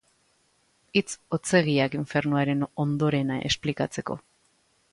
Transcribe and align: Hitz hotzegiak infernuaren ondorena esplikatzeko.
Hitz 1.01 1.11
hotzegiak 1.35 1.97
infernuaren 1.99 2.65
ondorena 2.85 3.39
esplikatzeko. 3.51 4.21